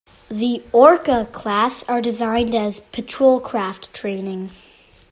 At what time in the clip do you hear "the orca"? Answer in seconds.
0.31-1.27